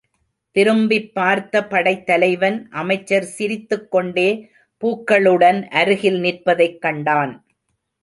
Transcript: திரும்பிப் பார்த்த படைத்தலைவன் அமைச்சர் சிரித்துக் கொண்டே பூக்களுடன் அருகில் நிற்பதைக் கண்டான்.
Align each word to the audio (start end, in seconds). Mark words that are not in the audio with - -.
திரும்பிப் 0.55 1.13
பார்த்த 1.13 1.61
படைத்தலைவன் 1.67 2.67
அமைச்சர் 2.71 3.23
சிரித்துக் 3.23 3.91
கொண்டே 3.91 4.29
பூக்களுடன் 4.83 5.63
அருகில் 5.67 6.19
நிற்பதைக் 6.19 6.81
கண்டான். 6.81 7.45